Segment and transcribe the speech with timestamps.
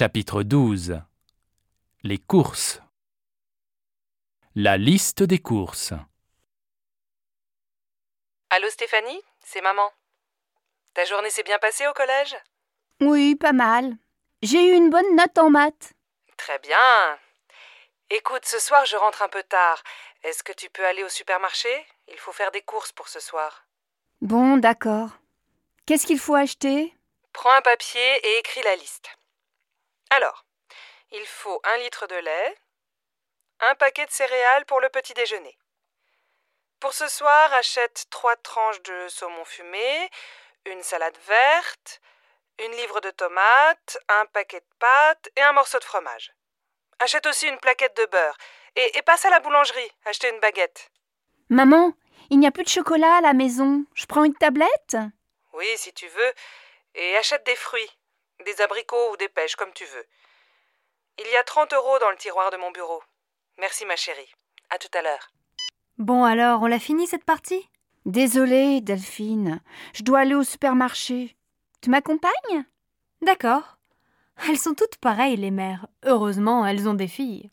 [0.00, 0.98] Chapitre 12
[2.04, 2.80] Les courses
[4.54, 5.92] La liste des courses
[8.48, 9.92] Allô Stéphanie, c'est maman.
[10.94, 12.34] Ta journée s'est bien passée au collège?
[13.02, 13.94] Oui, pas mal.
[14.40, 15.92] J'ai eu une bonne note en maths.
[16.38, 17.18] Très bien.
[18.08, 19.82] Écoute, ce soir je rentre un peu tard.
[20.22, 21.68] Est-ce que tu peux aller au supermarché?
[22.08, 23.66] Il faut faire des courses pour ce soir.
[24.22, 25.10] Bon, d'accord.
[25.84, 26.96] Qu'est-ce qu'il faut acheter?
[27.34, 29.10] Prends un papier et écris la liste.
[30.10, 30.44] Alors,
[31.12, 32.58] il faut un litre de lait,
[33.60, 35.56] un paquet de céréales pour le petit déjeuner.
[36.80, 40.10] Pour ce soir, achète trois tranches de saumon fumé,
[40.66, 42.00] une salade verte,
[42.58, 46.32] une livre de tomates, un paquet de pâtes et un morceau de fromage.
[46.98, 48.36] Achète aussi une plaquette de beurre
[48.76, 50.90] et, et passe à la boulangerie, acheter une baguette.
[51.48, 51.92] Maman,
[52.30, 53.84] il n'y a plus de chocolat à la maison.
[53.94, 54.96] Je prends une tablette?
[55.52, 56.32] Oui, si tu veux,
[56.94, 57.90] et achète des fruits,
[58.44, 60.06] des abricots ou des pêches, comme tu veux.
[61.18, 63.02] Il y a 30 euros dans le tiroir de mon bureau.
[63.58, 64.32] Merci ma chérie.
[64.70, 65.30] À tout à l'heure.
[65.98, 67.68] Bon alors, on l'a fini cette partie?
[68.06, 69.60] Désolée, Delphine.
[69.92, 71.36] Je dois aller au supermarché.
[71.82, 72.64] Tu m'accompagnes?
[73.20, 73.76] D'accord.
[74.48, 75.86] Elles sont toutes pareilles, les mères.
[76.04, 77.50] Heureusement, elles ont des filles.